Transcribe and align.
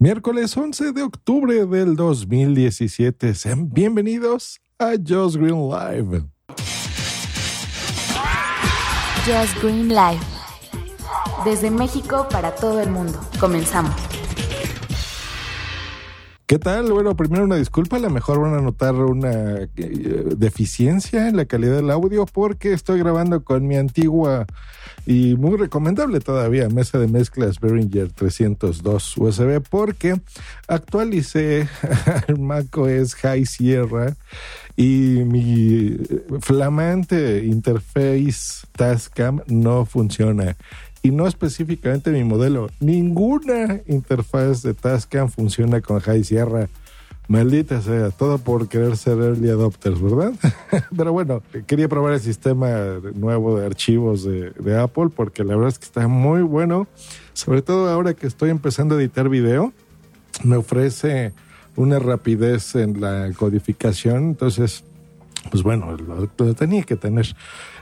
Miércoles 0.00 0.56
11 0.56 0.92
de 0.92 1.02
octubre 1.02 1.66
del 1.66 1.96
2017. 1.96 3.34
Sean 3.34 3.68
bienvenidos 3.68 4.60
a 4.78 4.92
Just 4.92 5.34
Green 5.34 5.68
Live. 5.68 6.22
Just 9.26 9.60
Green 9.60 9.88
Live. 9.88 10.20
Desde 11.44 11.72
México 11.72 12.28
para 12.30 12.54
todo 12.54 12.80
el 12.80 12.90
mundo. 12.90 13.18
Comenzamos. 13.40 13.90
¿Qué 16.48 16.58
tal? 16.58 16.90
Bueno, 16.90 17.14
primero 17.14 17.44
una 17.44 17.56
disculpa, 17.56 17.96
a 17.96 17.98
lo 17.98 18.08
mejor 18.08 18.40
van 18.40 18.54
a 18.54 18.62
notar 18.62 18.94
una 18.94 19.64
eh, 19.76 20.24
deficiencia 20.34 21.28
en 21.28 21.36
la 21.36 21.44
calidad 21.44 21.76
del 21.76 21.90
audio 21.90 22.24
porque 22.24 22.72
estoy 22.72 23.00
grabando 23.00 23.44
con 23.44 23.66
mi 23.66 23.76
antigua 23.76 24.46
y 25.04 25.34
muy 25.36 25.58
recomendable 25.58 26.20
todavía 26.20 26.70
mesa 26.70 26.98
de 26.98 27.06
mezclas 27.06 27.60
Behringer 27.60 28.12
302 28.12 29.18
USB 29.18 29.60
porque 29.68 30.18
actualicé 30.68 31.68
el 32.28 32.38
macOS 32.38 33.14
High 33.16 33.44
Sierra 33.44 34.16
y 34.74 35.24
mi 35.26 35.98
flamante 36.40 37.44
interface 37.44 38.66
Tascam 38.72 39.42
no 39.48 39.84
funciona 39.84 40.56
y 41.02 41.10
no 41.10 41.26
específicamente 41.26 42.10
mi 42.10 42.24
modelo. 42.24 42.68
Ninguna 42.80 43.80
interfaz 43.86 44.62
de 44.62 44.74
Tascam 44.74 45.28
funciona 45.28 45.80
con 45.80 46.00
High 46.00 46.24
Sierra. 46.24 46.68
Maldita 47.28 47.82
sea, 47.82 48.10
todo 48.10 48.38
por 48.38 48.68
querer 48.68 48.96
ser 48.96 49.18
early 49.18 49.50
adopters, 49.50 50.00
¿verdad? 50.00 50.32
Pero 50.96 51.12
bueno, 51.12 51.42
quería 51.66 51.86
probar 51.86 52.14
el 52.14 52.20
sistema 52.20 52.70
nuevo 53.14 53.58
de 53.58 53.66
archivos 53.66 54.24
de, 54.24 54.50
de, 54.52 54.78
Apple 54.78 55.10
porque 55.14 55.44
la 55.44 55.54
verdad 55.54 55.68
es 55.68 55.78
que 55.78 55.84
está 55.84 56.08
muy 56.08 56.40
bueno. 56.40 56.88
Sobre 57.34 57.60
todo 57.60 57.90
ahora 57.90 58.14
que 58.14 58.26
estoy 58.26 58.48
empezando 58.48 58.94
a 58.94 58.98
editar 58.98 59.28
video, 59.28 59.74
me 60.42 60.56
ofrece 60.56 61.34
una 61.76 61.98
rapidez 61.98 62.74
en 62.74 63.00
la 63.00 63.30
codificación. 63.36 64.24
Entonces, 64.24 64.84
pues 65.50 65.62
bueno, 65.62 65.96
lo, 65.96 66.54
tenía 66.54 66.82
que 66.82 66.96
tener 66.96 67.34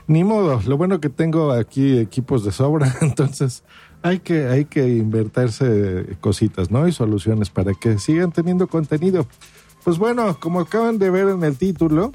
ni 0.07 0.23
modo, 0.23 0.61
lo 0.65 0.77
bueno 0.77 0.99
que 0.99 1.09
tengo 1.09 1.51
aquí 1.51 1.97
equipos 1.97 2.43
de 2.43 2.51
sobra, 2.51 2.95
entonces 3.01 3.63
hay 4.01 4.19
que, 4.19 4.47
hay 4.47 4.65
que 4.65 4.87
invertirse 4.87 6.17
cositas, 6.21 6.71
¿no? 6.71 6.87
Y 6.87 6.91
soluciones 6.91 7.49
para 7.49 7.73
que 7.73 7.97
sigan 7.97 8.31
teniendo 8.31 8.67
contenido. 8.67 9.27
Pues 9.83 9.97
bueno, 9.97 10.37
como 10.39 10.59
acaban 10.59 10.99
de 10.99 11.09
ver 11.09 11.29
en 11.29 11.43
el 11.43 11.57
título, 11.57 12.11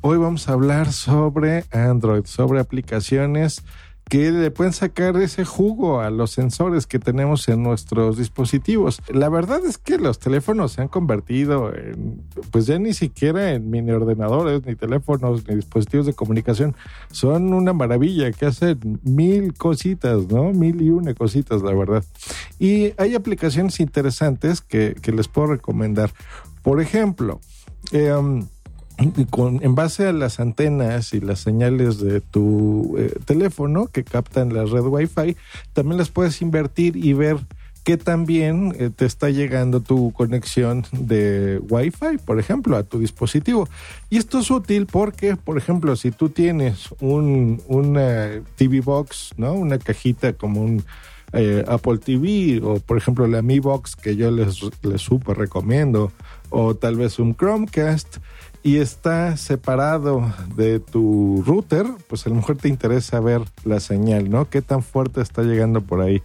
hoy 0.00 0.16
vamos 0.16 0.48
a 0.48 0.52
hablar 0.52 0.92
sobre 0.92 1.64
Android, 1.72 2.24
sobre 2.24 2.60
aplicaciones 2.60 3.64
que 4.08 4.30
le 4.30 4.50
pueden 4.52 4.72
sacar 4.72 5.16
ese 5.16 5.44
jugo 5.44 6.00
a 6.00 6.10
los 6.10 6.30
sensores 6.30 6.86
que 6.86 7.00
tenemos 7.00 7.48
en 7.48 7.62
nuestros 7.62 8.16
dispositivos. 8.16 9.02
La 9.08 9.28
verdad 9.28 9.64
es 9.66 9.78
que 9.78 9.98
los 9.98 10.20
teléfonos 10.20 10.72
se 10.72 10.82
han 10.82 10.88
convertido 10.88 11.74
en, 11.74 12.22
pues 12.52 12.66
ya 12.66 12.78
ni 12.78 12.94
siquiera 12.94 13.52
en 13.52 13.68
mini 13.68 13.90
ordenadores, 13.90 14.64
ni 14.64 14.76
teléfonos, 14.76 15.46
ni 15.48 15.56
dispositivos 15.56 16.06
de 16.06 16.12
comunicación. 16.12 16.76
Son 17.10 17.52
una 17.52 17.72
maravilla 17.72 18.30
que 18.30 18.46
hacen 18.46 19.00
mil 19.02 19.54
cositas, 19.54 20.28
¿no? 20.28 20.52
Mil 20.52 20.80
y 20.82 20.90
una 20.90 21.12
cositas, 21.14 21.62
la 21.62 21.74
verdad. 21.74 22.04
Y 22.60 22.92
hay 22.98 23.16
aplicaciones 23.16 23.80
interesantes 23.80 24.60
que, 24.60 24.94
que 25.02 25.10
les 25.10 25.26
puedo 25.26 25.48
recomendar. 25.48 26.10
Por 26.62 26.80
ejemplo, 26.80 27.40
eh, 27.90 28.12
con, 29.30 29.62
en 29.62 29.74
base 29.74 30.06
a 30.06 30.12
las 30.12 30.40
antenas 30.40 31.12
y 31.12 31.20
las 31.20 31.40
señales 31.40 31.98
de 31.98 32.20
tu 32.20 32.96
eh, 32.98 33.14
teléfono 33.24 33.86
que 33.88 34.04
captan 34.04 34.54
la 34.54 34.64
red 34.64 34.84
Wi-Fi, 34.84 35.36
también 35.72 35.98
las 35.98 36.10
puedes 36.10 36.40
invertir 36.42 36.96
y 36.96 37.12
ver 37.12 37.38
que 37.86 37.96
también 37.96 38.74
eh, 38.80 38.90
te 38.90 39.06
está 39.06 39.30
llegando 39.30 39.80
tu 39.80 40.12
conexión 40.12 40.84
de 40.90 41.60
Wi-Fi, 41.70 42.18
por 42.24 42.40
ejemplo, 42.40 42.76
a 42.76 42.82
tu 42.82 42.98
dispositivo. 42.98 43.68
Y 44.10 44.16
esto 44.16 44.40
es 44.40 44.50
útil 44.50 44.86
porque, 44.86 45.36
por 45.36 45.56
ejemplo, 45.56 45.94
si 45.94 46.10
tú 46.10 46.28
tienes 46.28 46.88
un, 47.00 47.62
una 47.68 48.42
TV 48.56 48.80
Box, 48.80 49.34
¿no? 49.36 49.52
Una 49.52 49.78
cajita 49.78 50.32
como 50.32 50.62
un 50.62 50.84
eh, 51.36 51.64
Apple 51.68 51.98
TV 51.98 52.60
o, 52.62 52.80
por 52.80 52.96
ejemplo, 52.96 53.26
la 53.26 53.42
Mi 53.42 53.60
Box 53.60 53.94
que 53.94 54.16
yo 54.16 54.30
les, 54.30 54.60
les 54.82 55.02
super 55.02 55.36
recomiendo 55.36 56.10
o 56.50 56.74
tal 56.74 56.96
vez 56.96 57.18
un 57.18 57.34
Chromecast 57.34 58.18
y 58.62 58.78
está 58.78 59.36
separado 59.36 60.32
de 60.56 60.80
tu 60.80 61.44
router, 61.46 61.86
pues 62.08 62.26
a 62.26 62.30
lo 62.30 62.34
mejor 62.34 62.56
te 62.56 62.68
interesa 62.68 63.20
ver 63.20 63.42
la 63.64 63.78
señal, 63.78 64.28
¿no? 64.28 64.50
¿Qué 64.50 64.60
tan 64.60 64.82
fuerte 64.82 65.20
está 65.20 65.42
llegando 65.42 65.82
por 65.82 66.00
ahí? 66.00 66.20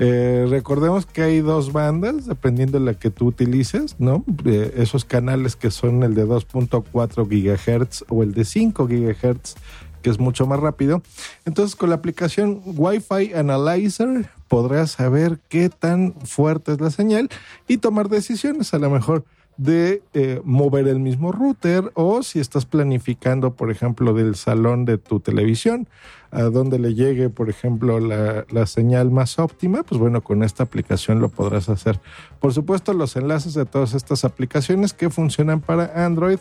Eh, 0.00 0.46
recordemos 0.48 1.06
que 1.06 1.22
hay 1.22 1.42
dos 1.42 1.72
bandas, 1.72 2.26
dependiendo 2.26 2.80
de 2.80 2.86
la 2.86 2.94
que 2.94 3.10
tú 3.10 3.26
utilices, 3.26 3.94
¿no? 4.00 4.24
Eh, 4.44 4.74
esos 4.78 5.04
canales 5.04 5.54
que 5.54 5.70
son 5.70 6.02
el 6.02 6.16
de 6.16 6.26
2.4 6.26 7.28
gigahertz 7.28 8.04
o 8.08 8.24
el 8.24 8.34
de 8.34 8.44
5 8.44 8.88
gigahertz 8.88 9.54
que 10.02 10.10
es 10.10 10.18
mucho 10.18 10.46
más 10.46 10.60
rápido. 10.60 11.02
Entonces, 11.44 11.74
con 11.74 11.90
la 11.90 11.96
aplicación 11.96 12.62
Wi-Fi 12.64 13.34
Analyzer 13.34 14.28
podrás 14.48 14.92
saber 14.92 15.40
qué 15.48 15.68
tan 15.68 16.14
fuerte 16.24 16.72
es 16.72 16.80
la 16.80 16.90
señal 16.90 17.28
y 17.68 17.78
tomar 17.78 18.08
decisiones. 18.08 18.74
A 18.74 18.78
lo 18.78 18.90
mejor 18.90 19.24
de 19.56 20.02
eh, 20.12 20.40
mover 20.44 20.86
el 20.86 21.00
mismo 21.00 21.32
router 21.32 21.90
o 21.94 22.22
si 22.22 22.40
estás 22.40 22.66
planificando, 22.66 23.54
por 23.54 23.70
ejemplo, 23.70 24.12
del 24.12 24.34
salón 24.34 24.84
de 24.84 24.98
tu 24.98 25.20
televisión, 25.20 25.88
a 26.30 26.42
donde 26.42 26.78
le 26.78 26.94
llegue, 26.94 27.30
por 27.30 27.48
ejemplo, 27.48 27.98
la, 27.98 28.44
la, 28.50 28.66
señal 28.66 29.10
más 29.10 29.38
óptima, 29.38 29.82
pues 29.82 29.98
bueno, 29.98 30.22
con 30.22 30.42
esta 30.42 30.64
aplicación 30.64 31.20
lo 31.20 31.30
podrás 31.30 31.68
hacer. 31.68 32.00
Por 32.40 32.52
supuesto, 32.52 32.92
los 32.92 33.16
enlaces 33.16 33.54
de 33.54 33.64
todas 33.64 33.94
estas 33.94 34.24
aplicaciones 34.24 34.92
que 34.92 35.08
funcionan 35.08 35.60
para 35.60 36.04
Android 36.04 36.38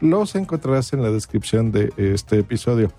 los 0.00 0.34
encontrarás 0.34 0.92
en 0.92 1.02
la 1.02 1.10
descripción 1.10 1.72
de 1.72 1.92
este 1.96 2.38
episodio. 2.38 2.92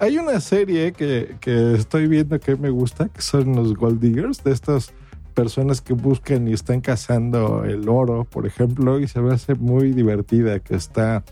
Hay 0.00 0.18
una 0.18 0.40
serie 0.40 0.92
que, 0.92 1.36
que 1.40 1.74
estoy 1.74 2.08
viendo 2.08 2.40
que 2.40 2.56
me 2.56 2.70
gusta, 2.70 3.08
que 3.08 3.22
son 3.22 3.54
los 3.54 3.74
Gold 3.74 4.00
Diggers, 4.00 4.42
de 4.42 4.52
estos 4.52 4.92
personas 5.32 5.80
que 5.80 5.92
buscan 5.92 6.46
y 6.46 6.52
están 6.52 6.80
cazando 6.80 7.64
el 7.64 7.88
oro, 7.88 8.24
por 8.24 8.46
ejemplo, 8.46 9.00
y 9.00 9.08
se 9.08 9.20
me 9.20 9.34
hace 9.34 9.54
muy 9.54 9.92
divertida, 9.92 10.60
que 10.60 10.76
está 10.76 11.24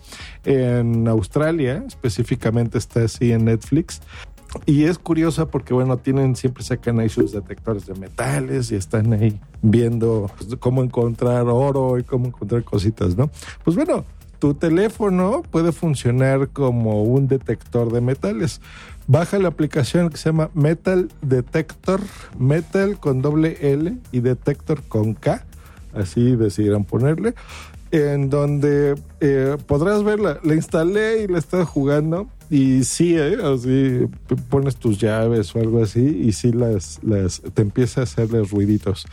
en 0.44 1.06
Australia, 1.08 1.84
específicamente 1.86 2.78
está 2.78 3.04
así 3.04 3.32
en 3.32 3.44
Netflix. 3.44 4.00
Y 4.66 4.84
es 4.84 4.98
curiosa 4.98 5.46
porque, 5.46 5.72
bueno, 5.74 5.98
tienen, 5.98 6.34
siempre 6.34 6.64
sacan 6.64 6.98
ahí 6.98 7.08
sus 7.08 7.30
detectores 7.30 7.86
de 7.86 7.94
metales 7.94 8.72
y 8.72 8.74
están 8.74 9.12
ahí 9.12 9.38
viendo 9.62 10.28
cómo 10.58 10.82
encontrar 10.82 11.46
oro 11.46 11.98
y 11.98 12.02
cómo 12.02 12.26
encontrar 12.26 12.64
cositas, 12.64 13.16
¿no? 13.16 13.30
Pues 13.62 13.76
bueno, 13.76 14.04
tu 14.40 14.54
teléfono 14.54 15.42
puede 15.50 15.70
funcionar 15.70 16.48
como 16.48 17.04
un 17.04 17.28
detector 17.28 17.92
de 17.92 18.00
metales 18.00 18.60
baja 19.10 19.40
la 19.40 19.48
aplicación 19.48 20.08
que 20.08 20.16
se 20.16 20.28
llama 20.28 20.50
Metal 20.54 21.08
Detector, 21.20 22.00
Metal 22.38 22.96
con 23.00 23.22
doble 23.22 23.58
L 23.60 23.96
y 24.12 24.20
Detector 24.20 24.82
con 24.84 25.14
K, 25.14 25.44
así 25.92 26.36
decidieron 26.36 26.84
ponerle, 26.84 27.34
en 27.90 28.30
donde 28.30 28.94
eh, 29.18 29.56
podrás 29.66 30.04
verla. 30.04 30.38
La 30.44 30.54
instalé 30.54 31.24
y 31.24 31.26
la 31.26 31.38
estaba 31.38 31.64
jugando 31.64 32.28
y 32.50 32.84
sí, 32.84 33.16
eh, 33.16 33.36
así 33.42 34.06
pones 34.48 34.76
tus 34.76 34.98
llaves 34.98 35.56
o 35.56 35.58
algo 35.58 35.82
así 35.82 36.20
y 36.22 36.30
sí 36.30 36.52
las, 36.52 37.00
las 37.02 37.42
te 37.52 37.62
empieza 37.62 38.02
a 38.02 38.04
hacerles 38.04 38.52
ruiditos. 38.52 39.06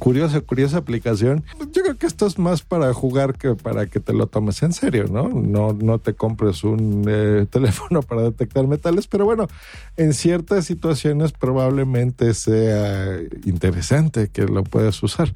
Curiosa, 0.00 0.40
curiosa 0.40 0.78
aplicación. 0.78 1.44
Creo 1.86 1.98
que 1.98 2.06
esto 2.08 2.26
es 2.26 2.36
más 2.36 2.62
para 2.62 2.92
jugar 2.92 3.38
que 3.38 3.54
para 3.54 3.86
que 3.86 4.00
te 4.00 4.12
lo 4.12 4.26
tomes 4.26 4.60
en 4.64 4.72
serio, 4.72 5.04
¿no? 5.08 5.28
No, 5.28 5.72
no 5.72 6.00
te 6.00 6.14
compres 6.14 6.64
un 6.64 7.04
eh, 7.06 7.46
teléfono 7.50 8.02
para 8.02 8.22
detectar 8.22 8.66
metales, 8.66 9.06
pero 9.06 9.24
bueno, 9.24 9.46
en 9.96 10.12
ciertas 10.12 10.64
situaciones 10.64 11.30
probablemente 11.30 12.34
sea 12.34 13.20
interesante 13.44 14.30
que 14.30 14.46
lo 14.46 14.64
puedas 14.64 15.00
usar. 15.00 15.32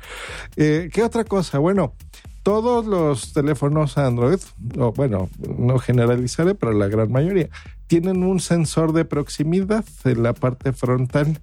Eh, 0.57 0.91
¿Qué 0.93 1.05
otra 1.05 1.23
cosa? 1.23 1.61
Bueno, 1.61 1.95
todos 2.43 2.85
los 2.85 3.33
teléfonos 3.33 3.97
Android, 3.97 4.41
o 4.77 4.91
bueno, 4.91 5.29
no 5.57 5.79
generalizaré, 5.79 6.57
pero 6.57 6.73
la 6.73 6.89
gran 6.89 7.13
mayoría, 7.13 7.49
tienen 7.91 8.23
un 8.23 8.39
sensor 8.39 8.93
de 8.93 9.05
proximidad 9.05 9.85
en 10.05 10.23
la 10.23 10.33
parte 10.33 10.73
frontal 10.73 11.41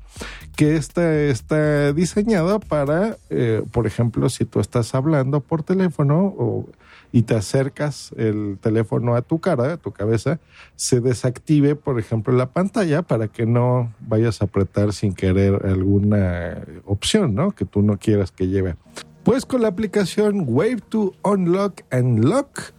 que 0.56 0.78
está, 0.78 1.14
está 1.14 1.92
diseñado 1.92 2.62
para, 2.62 3.18
eh, 3.30 3.64
por 3.74 3.86
ejemplo, 3.86 4.30
si 4.30 4.46
tú 4.46 4.62
estás 4.62 4.96
hablando 4.96 5.42
por 5.42 5.64
teléfono 5.64 6.66
y 7.12 7.24
te 7.24 7.36
acercas 7.36 8.14
el 8.16 8.60
teléfono 8.62 9.16
a 9.16 9.24
tu 9.24 9.40
cara, 9.40 9.74
a 9.74 9.78
tu 9.78 9.92
cabeza, 9.92 10.40
se 10.78 11.02
desactive, 11.02 11.76
por 11.76 12.00
ejemplo, 12.00 12.32
la 12.32 12.46
pantalla 12.46 13.02
para 13.02 13.28
que 13.28 13.46
no 13.46 13.94
vayas 14.00 14.42
a 14.42 14.46
apretar 14.46 14.94
sin 14.94 15.14
querer 15.14 15.66
alguna 15.66 16.64
opción, 16.86 17.36
¿no? 17.36 17.52
Que 17.52 17.66
tú 17.66 17.82
no 17.82 18.00
quieras 18.00 18.32
que 18.32 18.48
lleve. 18.48 18.78
Pues 19.26 19.46
con 19.46 19.64
la 19.64 19.68
aplicación 19.68 20.46
Wave 20.48 20.80
to 20.88 21.14
Unlock 21.26 21.82
and 21.92 22.24
Lock 22.24 22.72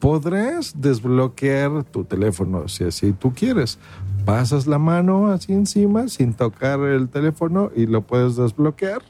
podrás 0.00 0.80
desbloquear 0.80 1.84
tu 1.84 2.04
teléfono 2.04 2.66
si 2.68 2.84
así 2.84 3.12
tú 3.12 3.32
quieres. 3.32 3.78
Pasas 4.24 4.66
la 4.66 4.78
mano 4.78 5.28
así 5.28 5.52
encima 5.52 6.08
sin 6.08 6.34
tocar 6.34 6.80
el 6.80 7.08
teléfono 7.08 7.70
y 7.76 7.86
lo 7.86 8.00
puedes 8.00 8.36
desbloquear. 8.36 9.02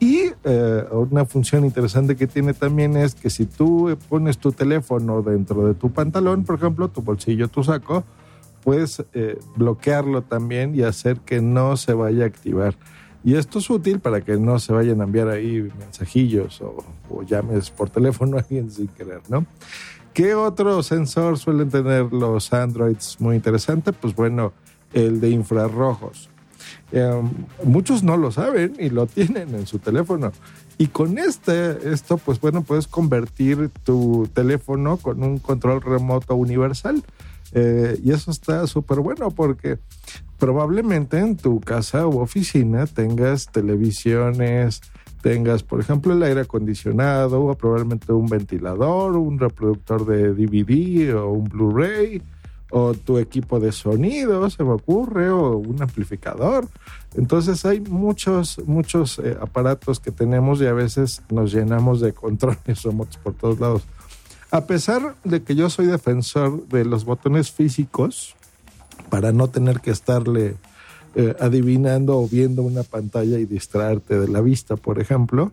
Y 0.00 0.22
eh, 0.44 0.84
una 0.90 1.24
función 1.24 1.64
interesante 1.64 2.16
que 2.16 2.26
tiene 2.26 2.52
también 2.54 2.96
es 2.96 3.14
que 3.14 3.30
si 3.30 3.46
tú 3.46 3.96
pones 4.08 4.38
tu 4.38 4.50
teléfono 4.52 5.22
dentro 5.22 5.66
de 5.66 5.74
tu 5.74 5.90
pantalón, 5.90 6.44
por 6.44 6.56
ejemplo, 6.56 6.88
tu 6.88 7.02
bolsillo, 7.02 7.48
tu 7.48 7.62
saco, 7.62 8.04
puedes 8.64 9.04
eh, 9.14 9.38
bloquearlo 9.56 10.22
también 10.22 10.74
y 10.74 10.82
hacer 10.82 11.18
que 11.20 11.40
no 11.40 11.76
se 11.76 11.92
vaya 11.92 12.24
a 12.24 12.26
activar. 12.26 12.74
Y 13.28 13.36
esto 13.36 13.58
es 13.58 13.68
útil 13.68 14.00
para 14.00 14.22
que 14.22 14.38
no 14.38 14.58
se 14.58 14.72
vayan 14.72 15.02
a 15.02 15.04
enviar 15.04 15.28
ahí 15.28 15.70
mensajillos 15.78 16.62
o, 16.62 17.22
llames 17.24 17.68
por 17.68 17.90
teléfono 17.90 18.38
a 18.38 18.40
alguien 18.40 18.70
sin 18.70 18.88
querer, 18.88 19.20
¿no? 19.28 19.44
¿Qué 20.14 20.34
otro 20.34 20.82
sensor 20.82 21.36
suelen 21.36 21.68
tener 21.68 22.10
los 22.10 22.50
Androids 22.54 23.20
muy 23.20 23.36
interesante? 23.36 23.92
Pues 23.92 24.14
bueno, 24.14 24.54
el 24.94 25.20
de 25.20 25.28
infrarrojos. 25.28 26.30
Eh, 26.90 27.22
muchos 27.64 28.02
no 28.02 28.16
lo 28.16 28.32
saben 28.32 28.76
y 28.78 28.88
lo 28.88 29.06
tienen 29.14 29.54
en 29.54 29.66
su 29.66 29.78
teléfono. 29.78 30.32
Y 30.78 30.86
con 30.86 31.18
este, 31.18 31.92
esto, 31.92 32.16
pues 32.16 32.40
bueno, 32.40 32.62
puedes 32.62 32.86
convertir 32.86 33.68
tu 33.84 34.26
teléfono 34.32 34.96
con 34.96 35.22
un 35.22 35.36
control 35.38 35.82
remoto 35.82 36.34
universal. 36.34 37.04
Eh, 37.52 37.98
y 38.02 38.12
eso 38.12 38.30
está 38.30 38.66
súper 38.66 39.00
bueno 39.00 39.30
porque 39.30 39.78
probablemente 40.38 41.18
en 41.18 41.36
tu 41.36 41.60
casa 41.60 42.06
u 42.06 42.20
oficina 42.20 42.86
tengas 42.86 43.46
televisiones, 43.46 44.80
tengas, 45.22 45.62
por 45.62 45.80
ejemplo, 45.80 46.12
el 46.12 46.22
aire 46.22 46.42
acondicionado, 46.42 47.44
o 47.44 47.54
probablemente 47.54 48.12
un 48.12 48.26
ventilador, 48.26 49.16
un 49.16 49.38
reproductor 49.38 50.06
de 50.06 50.34
DVD 50.34 51.14
o 51.14 51.30
un 51.30 51.44
Blu-ray 51.44 52.22
o 52.70 52.92
tu 52.92 53.18
equipo 53.18 53.58
de 53.60 53.72
sonido, 53.72 54.48
se 54.50 54.62
me 54.62 54.72
ocurre, 54.72 55.30
o 55.30 55.56
un 55.56 55.82
amplificador. 55.82 56.66
Entonces 57.14 57.64
hay 57.64 57.80
muchos, 57.80 58.60
muchos 58.66 59.18
eh, 59.18 59.36
aparatos 59.40 60.00
que 60.00 60.10
tenemos 60.10 60.60
y 60.60 60.66
a 60.66 60.74
veces 60.74 61.22
nos 61.30 61.52
llenamos 61.52 62.00
de 62.00 62.12
controles 62.12 62.82
remotos 62.82 63.16
por 63.16 63.34
todos 63.34 63.58
lados. 63.58 63.84
A 64.50 64.66
pesar 64.66 65.14
de 65.24 65.42
que 65.42 65.54
yo 65.54 65.68
soy 65.68 65.86
defensor 65.86 66.66
de 66.68 66.86
los 66.86 67.04
botones 67.04 67.50
físicos, 67.50 68.34
para 69.10 69.30
no 69.32 69.48
tener 69.48 69.80
que 69.80 69.90
estarle 69.90 70.56
eh, 71.14 71.34
adivinando 71.38 72.18
o 72.18 72.28
viendo 72.28 72.62
una 72.62 72.82
pantalla 72.82 73.38
y 73.38 73.44
distraerte 73.44 74.18
de 74.18 74.28
la 74.28 74.40
vista, 74.40 74.76
por 74.76 75.00
ejemplo, 75.00 75.52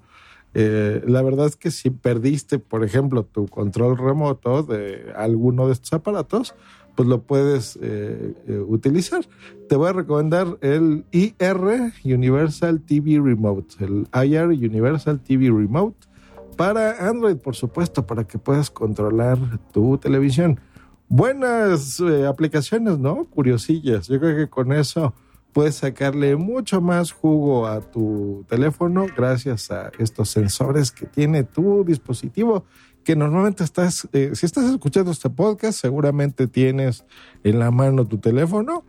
eh, 0.54 1.04
la 1.06 1.22
verdad 1.22 1.48
es 1.48 1.58
que 1.58 1.72
si 1.72 1.90
perdiste, 1.90 2.58
por 2.60 2.86
ejemplo, 2.86 3.24
tu 3.24 3.48
control 3.48 3.98
remoto 3.98 4.64
de 4.64 5.12
alguno 5.16 5.68
de 5.68 5.74
estos 5.74 5.92
aparatos, 5.92 6.56
pues 6.96 7.10
lo 7.10 7.22
puedes 7.22 7.78
eh, 7.82 8.34
utilizar. 8.66 9.26
Te 9.68 9.76
voy 9.76 9.90
a 9.90 9.94
recomendar 9.94 10.58
el 10.62 11.04
IR 11.12 11.92
Universal 12.06 12.80
TV 12.80 13.20
Remote, 13.22 13.76
el 13.84 14.08
IR 14.14 14.48
Universal 14.48 15.20
TV 15.20 15.48
Remote 15.48 16.08
para 16.56 17.07
Android, 17.07 17.38
por 17.38 17.56
supuesto, 17.56 18.06
para 18.06 18.25
que 18.25 18.38
puedas 18.38 18.69
controlar 18.69 19.38
tu 19.72 19.98
televisión. 19.98 20.60
Buenas 21.07 22.00
eh, 22.00 22.25
aplicaciones, 22.25 22.98
¿no? 22.98 23.25
Curiosillas. 23.25 24.07
Yo 24.07 24.19
creo 24.19 24.36
que 24.36 24.50
con 24.50 24.72
eso 24.72 25.13
puedes 25.54 25.75
sacarle 25.75 26.36
mucho 26.36 26.81
más 26.81 27.12
jugo 27.12 27.68
a 27.68 27.80
tu 27.80 28.46
teléfono 28.50 29.06
gracias 29.16 29.72
a 29.72 29.92
estos 30.00 30.30
sensores 30.30 30.92
que 30.92 31.06
tiene 31.06 31.44
tu 31.44 31.86
dispositivo 31.86 32.66
que 33.06 33.16
normalmente 33.16 33.63
estás, 33.63 34.10
eh, 34.12 34.31
si 34.34 34.48
estás 34.48 34.66
escuchando 34.66 35.12
este 35.12 35.30
podcast, 35.30 35.80
seguramente 35.80 36.48
tienes 36.48 37.06
en 37.44 37.60
la 37.60 37.69
mano 37.69 38.06
tu 38.06 38.18
teléfono 38.18 38.84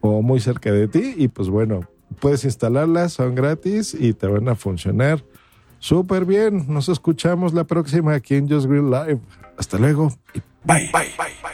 o 0.00 0.20
muy 0.20 0.38
cerca 0.38 0.70
de 0.70 0.86
ti 0.86 1.14
y 1.16 1.28
pues 1.28 1.48
bueno, 1.48 1.80
puedes 2.20 2.44
instalarlas, 2.44 3.14
son 3.14 3.34
gratis 3.34 3.96
y 3.98 4.12
te 4.12 4.26
van 4.26 4.48
a 4.48 4.54
funcionar 4.54 5.24
súper 5.84 6.24
bien. 6.24 6.64
Nos 6.68 6.88
escuchamos 6.88 7.52
la 7.52 7.64
próxima 7.64 8.14
aquí 8.14 8.34
en 8.36 8.48
Just 8.48 8.66
Green 8.66 8.90
Live. 8.90 9.20
Hasta 9.58 9.78
luego 9.78 10.08
bye. 10.64 10.90
bye, 10.92 11.12
bye, 11.18 11.34
bye. 11.42 11.44